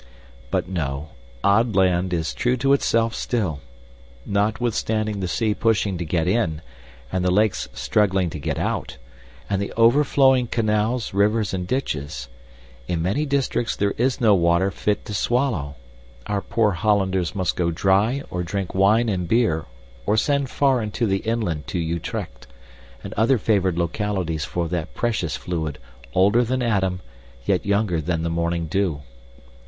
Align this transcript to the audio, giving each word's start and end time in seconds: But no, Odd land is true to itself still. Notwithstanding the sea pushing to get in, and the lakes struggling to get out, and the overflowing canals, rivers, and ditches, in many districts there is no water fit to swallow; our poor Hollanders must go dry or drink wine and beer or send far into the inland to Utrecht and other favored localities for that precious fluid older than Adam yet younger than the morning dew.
But 0.49 0.67
no, 0.67 1.09
Odd 1.43 1.75
land 1.75 2.11
is 2.11 2.33
true 2.33 2.57
to 2.57 2.73
itself 2.73 3.13
still. 3.13 3.59
Notwithstanding 4.25 5.19
the 5.19 5.27
sea 5.27 5.53
pushing 5.53 5.99
to 5.99 6.05
get 6.05 6.27
in, 6.27 6.63
and 7.11 7.23
the 7.23 7.29
lakes 7.29 7.69
struggling 7.73 8.31
to 8.31 8.39
get 8.39 8.57
out, 8.57 8.97
and 9.47 9.61
the 9.61 9.71
overflowing 9.77 10.47
canals, 10.47 11.13
rivers, 11.13 11.53
and 11.53 11.67
ditches, 11.67 12.29
in 12.87 13.03
many 13.03 13.27
districts 13.27 13.75
there 13.75 13.93
is 13.95 14.19
no 14.19 14.33
water 14.33 14.71
fit 14.71 15.05
to 15.05 15.13
swallow; 15.13 15.75
our 16.25 16.41
poor 16.41 16.71
Hollanders 16.71 17.35
must 17.35 17.55
go 17.55 17.69
dry 17.69 18.23
or 18.31 18.41
drink 18.41 18.73
wine 18.73 19.07
and 19.07 19.27
beer 19.27 19.65
or 20.07 20.17
send 20.17 20.49
far 20.49 20.81
into 20.81 21.05
the 21.05 21.19
inland 21.19 21.67
to 21.67 21.77
Utrecht 21.77 22.47
and 23.03 23.13
other 23.13 23.37
favored 23.37 23.77
localities 23.77 24.45
for 24.45 24.67
that 24.69 24.95
precious 24.95 25.35
fluid 25.35 25.77
older 26.15 26.43
than 26.43 26.63
Adam 26.63 27.01
yet 27.45 27.67
younger 27.67 28.01
than 28.01 28.23
the 28.23 28.31
morning 28.31 28.65
dew. 28.65 29.03